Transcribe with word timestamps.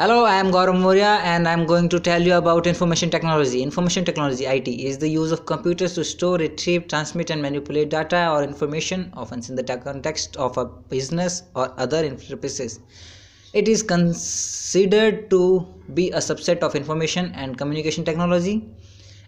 Hello, 0.00 0.24
I 0.24 0.36
am 0.36 0.50
Gaurav 0.50 0.80
Mourya 0.80 1.20
and 1.24 1.46
I 1.46 1.52
am 1.52 1.66
going 1.66 1.86
to 1.90 2.00
tell 2.00 2.22
you 2.22 2.32
about 2.32 2.66
information 2.66 3.10
technology. 3.10 3.62
Information 3.62 4.02
technology 4.02 4.46
IT 4.46 4.66
is 4.66 4.96
the 4.96 5.06
use 5.06 5.30
of 5.30 5.44
computers 5.44 5.92
to 5.96 6.04
store, 6.04 6.38
retrieve, 6.38 6.88
transmit 6.88 7.28
and 7.28 7.42
manipulate 7.42 7.90
data 7.90 8.30
or 8.30 8.42
information 8.42 9.12
often 9.14 9.42
in 9.46 9.56
the 9.56 9.62
context 9.62 10.38
of 10.38 10.56
a 10.56 10.64
business 10.64 11.42
or 11.54 11.74
other 11.78 12.16
purposes. 12.16 12.80
It 13.52 13.68
is 13.68 13.82
considered 13.82 15.28
to 15.28 15.66
be 15.92 16.10
a 16.12 16.22
subset 16.30 16.60
of 16.60 16.74
information 16.74 17.32
and 17.34 17.58
communication 17.58 18.02
technology. 18.02 18.70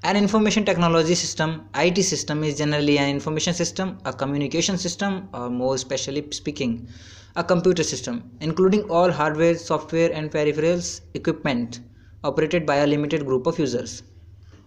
An 0.04 0.16
information 0.16 0.64
technology 0.64 1.14
system, 1.14 1.68
IT 1.74 2.02
system, 2.02 2.42
is 2.44 2.56
generally 2.56 2.96
an 2.96 3.10
information 3.10 3.52
system, 3.52 3.98
a 4.06 4.12
communication 4.14 4.78
system, 4.78 5.28
or 5.34 5.50
more 5.50 5.76
specially 5.76 6.26
speaking, 6.30 6.88
a 7.34 7.42
computer 7.42 7.82
system, 7.82 8.30
including 8.40 8.82
all 8.90 9.10
hardware, 9.10 9.56
software, 9.56 10.12
and 10.12 10.30
peripherals 10.30 11.00
equipment 11.14 11.80
operated 12.24 12.66
by 12.66 12.76
a 12.76 12.86
limited 12.86 13.24
group 13.26 13.46
of 13.46 13.58
users. 13.58 14.02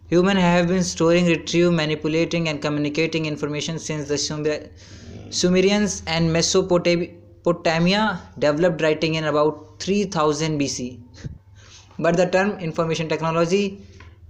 Humans 0.07 0.39
have 0.39 0.67
been 0.67 0.83
storing, 0.83 1.25
retrieving, 1.25 1.75
manipulating, 1.75 2.49
and 2.49 2.61
communicating 2.61 3.25
information 3.25 3.79
since 3.79 4.07
the 4.07 4.17
Sumer- 4.17 4.69
Sumerians 5.29 6.03
and 6.07 6.31
Mesopotamia 6.31 8.21
developed 8.39 8.81
writing 8.81 9.15
in 9.15 9.25
about 9.25 9.79
3000 9.79 10.59
BC. 10.59 10.99
But 11.97 12.17
the 12.17 12.27
term 12.27 12.59
information 12.59 13.07
technology 13.07 13.81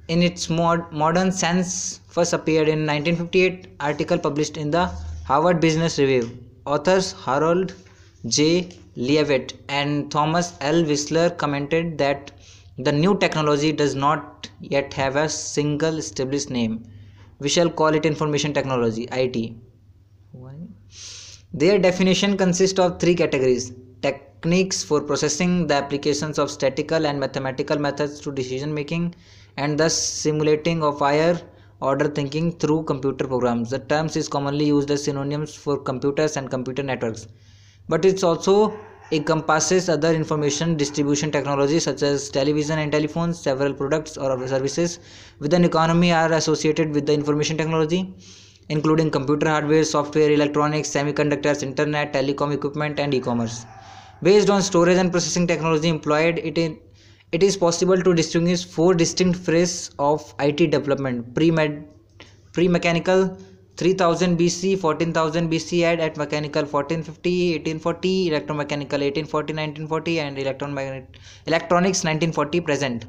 in 0.08 0.22
its 0.22 0.50
mod- 0.50 0.92
modern 0.92 1.32
sense 1.32 2.00
first 2.08 2.34
appeared 2.34 2.68
in 2.68 2.86
1958 2.86 3.68
article 3.80 4.18
published 4.18 4.56
in 4.56 4.72
the 4.72 4.86
Harvard 5.26 5.60
Business 5.60 5.98
Review. 5.98 6.38
Authors 6.66 7.14
Harold 7.26 7.74
J. 8.28 8.70
Leavitt 8.96 9.54
and 9.70 10.10
Thomas 10.10 10.54
L. 10.60 10.84
Whisler 10.84 11.38
commented 11.38 12.00
that 12.00 12.32
the 12.80 12.92
new 12.92 13.16
technology 13.20 13.72
does 13.72 13.94
not 13.94 14.50
yet 14.60 14.94
have 14.94 15.16
a 15.16 15.30
single 15.30 16.00
established 16.00 16.50
name. 16.50 16.84
We 17.38 17.50
shall 17.50 17.70
call 17.70 17.94
it 17.94 18.04
information 18.04 18.52
technology, 18.52 19.08
IT. 19.12 19.54
Their 21.54 21.78
definition 21.78 22.36
consists 22.36 22.80
of 22.80 23.00
three 23.00 23.14
categories 23.14 23.74
techniques 24.02 24.84
for 24.84 25.02
processing 25.02 25.68
the 25.68 25.76
applications 25.76 26.40
of 26.40 26.50
statistical 26.50 27.06
and 27.06 27.20
mathematical 27.20 27.78
methods 27.78 28.20
to 28.22 28.32
decision 28.32 28.74
making, 28.74 29.14
and 29.56 29.78
thus 29.78 29.96
simulating 29.96 30.84
of 30.84 30.98
higher 30.98 31.40
order 31.80 32.08
thinking 32.08 32.54
through 32.54 32.84
computer 32.84 33.28
programs. 33.28 33.70
The 33.70 33.80
terms 33.80 34.16
is 34.16 34.28
commonly 34.28 34.66
used 34.66 34.90
as 34.90 35.04
synonyms 35.04 35.54
for 35.54 35.78
computers 35.78 36.38
and 36.38 36.50
computer 36.50 36.82
networks 36.82 37.28
but 37.88 38.06
it 38.06 38.24
also 38.24 38.78
encompasses 39.12 39.88
other 39.88 40.14
information 40.14 40.76
distribution 40.76 41.32
technologies 41.32 41.84
such 41.84 42.02
as 42.02 42.30
television 42.30 42.80
and 42.80 42.92
telephones 42.92 43.40
several 43.40 43.74
products 43.74 44.18
or 44.18 44.48
services 44.48 45.00
within 45.40 45.64
economy 45.64 46.12
are 46.12 46.34
associated 46.34 46.92
with 46.92 47.06
the 47.06 47.14
information 47.14 47.56
technology 47.56 48.16
including 48.70 49.12
computer 49.12 49.48
hardware 49.48 49.84
software 49.84 50.32
electronics 50.32 50.90
semiconductors 50.90 51.62
internet 51.62 52.14
telecom 52.14 52.54
equipment 52.54 53.00
and 53.00 53.14
e-commerce. 53.14 53.66
Based 54.24 54.50
on 54.50 54.62
storage 54.64 54.98
and 54.98 55.12
processing 55.12 55.46
technology 55.46 55.90
employed 55.90 56.40
it 56.40 56.58
in 56.58 56.80
it 57.32 57.44
is 57.44 57.58
possible 57.58 58.02
to 58.02 58.14
distinguish 58.14 58.66
four 58.66 58.94
distinct 58.96 59.38
phases 59.38 59.92
of 60.00 60.34
IT 60.40 60.72
development 60.72 61.36
pre-med 61.36 61.86
pre-mechanical 62.54 63.38
3000 63.78 64.38
BC, 64.38 64.80
14000 64.80 65.52
BC 65.52 65.84
add 65.84 66.00
at 66.00 66.16
mechanical 66.16 66.64
1450, 66.64 67.54
1840, 67.56 68.30
electromechanical 68.30 69.02
1840, 69.04 69.54
1940 69.54 70.20
and 70.20 70.38
electronics 70.38 72.04
1940 72.04 72.62
present. 72.62 73.06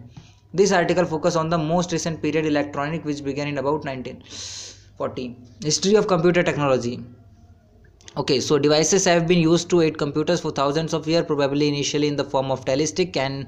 This 0.53 0.73
article 0.73 1.05
focus 1.05 1.36
on 1.36 1.50
the 1.50 1.58
most 1.58 1.92
recent 1.92 2.20
period 2.20 2.47
electronic 2.47 3.05
which 3.05 3.23
began 3.23 3.47
in 3.47 3.58
about 3.58 3.84
1940. 3.84 5.36
History 5.63 5.95
of 5.95 6.08
computer 6.08 6.42
technology. 6.42 7.05
Okay, 8.17 8.41
so 8.41 8.58
devices 8.58 9.05
have 9.05 9.29
been 9.29 9.39
used 9.39 9.70
to 9.70 9.83
aid 9.83 9.98
computers 9.98 10.41
for 10.41 10.51
thousands 10.51 10.95
of 10.95 11.07
years, 11.07 11.27
probably 11.27 11.68
initially 11.68 12.08
in 12.08 12.17
the 12.17 12.24
form 12.24 12.51
of 12.51 12.64
tally 12.64 12.86
stick 12.86 13.17
and 13.17 13.46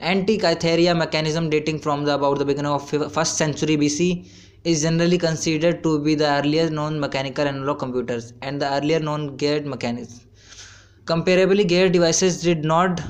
antique 0.00 0.42
Antikythera 0.42 0.96
mechanism 0.96 1.48
dating 1.48 1.78
from 1.80 2.04
the, 2.04 2.14
about 2.14 2.38
the 2.38 2.44
beginning 2.44 2.70
of 2.70 2.88
first 3.12 3.36
century 3.36 3.76
BC 3.76 4.26
is 4.64 4.82
generally 4.82 5.18
considered 5.18 5.82
to 5.82 5.98
be 5.98 6.14
the 6.14 6.28
earliest 6.38 6.72
known 6.72 7.00
mechanical 7.00 7.46
analog 7.46 7.78
computers 7.78 8.32
and 8.42 8.60
the 8.60 8.72
earlier 8.72 9.00
known 9.00 9.36
geared 9.36 9.66
mechanisms. 9.66 10.26
Comparably, 11.04 11.66
geared 11.66 11.92
devices 11.92 12.40
did 12.42 12.64
not 12.64 13.00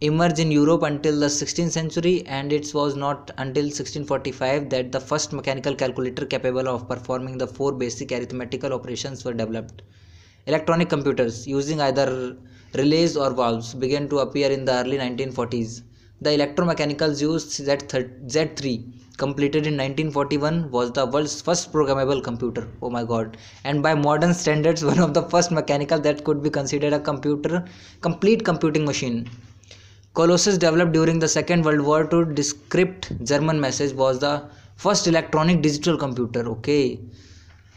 emerge 0.00 0.38
in 0.38 0.50
Europe 0.50 0.82
until 0.82 1.20
the 1.20 1.26
16th 1.26 1.70
century, 1.70 2.24
and 2.26 2.52
it 2.52 2.72
was 2.72 2.96
not 2.96 3.30
until 3.36 3.64
1645 3.64 4.70
that 4.70 4.90
the 4.92 5.00
first 5.00 5.32
mechanical 5.32 5.74
calculator 5.74 6.24
capable 6.24 6.68
of 6.68 6.88
performing 6.88 7.36
the 7.36 7.46
four 7.46 7.72
basic 7.72 8.12
arithmetical 8.12 8.72
operations 8.72 9.24
were 9.24 9.34
developed. 9.34 9.82
Electronic 10.46 10.88
computers 10.88 11.46
using 11.46 11.80
either 11.80 12.36
relays 12.74 13.16
or 13.16 13.34
valves 13.34 13.74
began 13.74 14.08
to 14.08 14.20
appear 14.20 14.50
in 14.50 14.64
the 14.64 14.72
early 14.72 14.96
1940s. 14.96 15.82
The 16.22 16.30
electromechanical 16.30 17.10
Zuse 17.10 17.60
Z3 17.60 19.18
completed 19.18 19.66
in 19.66 19.74
1941 19.74 20.70
was 20.70 20.90
the 20.92 21.04
world's 21.04 21.42
first 21.42 21.70
programmable 21.72 22.24
computer. 22.24 22.66
Oh 22.80 22.88
my 22.88 23.04
god. 23.04 23.36
And 23.64 23.82
by 23.82 23.94
modern 23.94 24.32
standards 24.32 24.82
one 24.92 24.98
of 24.98 25.12
the 25.12 25.24
first 25.24 25.50
mechanical 25.50 25.98
that 26.00 26.24
could 26.24 26.42
be 26.42 26.48
considered 26.48 26.94
a 26.94 27.00
computer 27.00 27.66
complete 28.00 28.46
computing 28.46 28.86
machine. 28.86 29.28
Colossus 30.14 30.56
developed 30.56 30.92
during 30.92 31.18
the 31.18 31.28
second 31.28 31.66
world 31.66 31.80
war 31.80 32.04
to 32.04 32.24
decrypt 32.24 33.22
german 33.22 33.60
message 33.60 33.92
was 33.92 34.18
the 34.18 34.42
first 34.76 35.06
electronic 35.06 35.60
digital 35.60 35.98
computer 35.98 36.48
okay? 36.48 36.98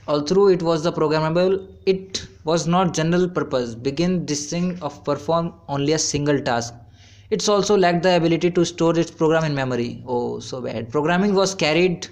Although 0.07 0.47
it 0.47 0.63
was 0.63 0.83
the 0.83 0.93
programmable. 0.93 1.67
It 1.85 2.25
was 2.45 2.67
not 2.67 2.93
general 2.93 3.27
purpose. 3.27 3.75
Begin 3.75 4.25
this 4.25 4.49
thing 4.49 4.79
of 4.81 5.03
perform 5.03 5.55
only 5.67 5.91
a 5.91 5.99
single 5.99 6.39
task 6.39 6.73
it's 7.31 7.47
also 7.47 7.77
lacked 7.77 8.03
the 8.03 8.15
ability 8.15 8.49
to 8.51 8.65
store 8.65 8.97
its 8.97 9.11
program 9.11 9.43
in 9.43 9.53
memory. 9.53 10.03
Oh, 10.07 10.39
so 10.39 10.61
bad. 10.61 10.89
Programming 10.89 11.35
was 11.35 11.53
carried 11.53 12.07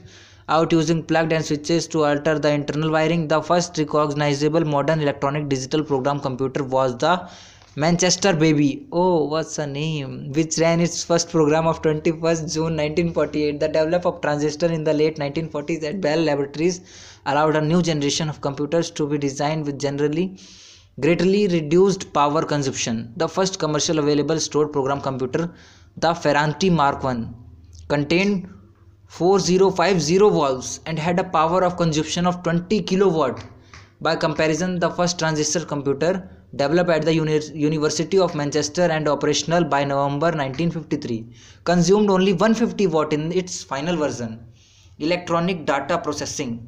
out 0.48 0.72
using 0.72 1.04
plugged 1.04 1.34
and 1.34 1.44
switches 1.44 1.88
to 1.88 2.06
alter 2.06 2.38
the 2.38 2.52
internal 2.52 2.92
wiring. 2.92 3.28
The 3.28 3.42
first 3.42 3.78
recognizable 3.78 4.64
modern 4.64 5.02
electronic 5.02 5.50
digital 5.50 5.84
program 5.84 6.20
computer 6.20 6.64
was 6.64 6.98
the 6.98 7.30
Manchester 7.76 8.34
Baby. 8.34 8.88
Oh, 8.92 9.26
what's 9.26 9.58
a 9.58 9.68
name? 9.68 10.32
Which 10.34 10.58
ran 10.60 10.80
its 10.80 11.04
first 11.04 11.30
program 11.30 11.68
of 11.68 11.82
21st 11.82 12.54
June 12.54 12.76
1948. 12.78 13.60
The 13.60 13.68
development 13.68 14.06
of 14.06 14.22
transistor 14.22 14.68
in 14.68 14.84
the 14.84 14.94
late 14.94 15.18
1940s 15.18 15.84
at 15.84 16.00
Bell 16.00 16.20
Laboratories 16.20 16.82
allowed 17.26 17.56
a 17.56 17.62
new 17.62 17.82
generation 17.82 18.30
of 18.30 18.42
computers 18.42 18.92
to 18.92 19.08
be 19.08 19.18
designed 19.18 19.66
with 19.66 19.80
generally 19.80 20.38
greatly 21.00 21.48
reduced 21.48 22.12
power 22.12 22.42
consumption. 22.44 23.14
The 23.18 23.30
first 23.30 23.60
commercial 23.60 24.00
available 24.00 24.40
stored 24.40 24.74
program 24.74 25.00
computer, 25.00 25.54
the 25.96 26.14
Ferranti 26.14 26.72
Mark 26.72 27.04
I, 27.06 27.28
contained 27.88 28.50
4050 29.06 30.18
volts 30.18 30.80
and 30.88 30.98
had 30.98 31.20
a 31.20 31.24
power 31.24 31.64
of 31.64 31.78
consumption 31.78 32.26
of 32.26 32.42
20 32.42 32.82
kilowatt. 32.82 33.44
By 34.02 34.16
comparison, 34.16 34.80
the 34.80 34.90
first 34.90 35.20
transistor 35.20 35.64
computer 35.66 36.30
developed 36.56 36.90
at 36.90 37.06
the 37.06 37.14
Uni- 37.14 37.54
University 37.54 38.18
of 38.18 38.34
Manchester 38.34 38.84
and 38.84 39.08
operational 39.08 39.64
by 39.64 39.84
November 39.84 40.32
1953 40.32 41.28
consumed 41.64 42.10
only 42.10 42.34
150 42.34 42.88
watt 42.88 43.14
in 43.14 43.32
its 43.32 43.64
final 43.64 43.96
version. 43.96 44.40
Electronic 44.98 45.66
data 45.66 46.00
processing 46.00 46.68